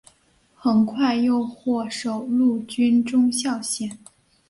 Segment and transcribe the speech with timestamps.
[0.55, 3.99] 很快又获授陆军中校衔。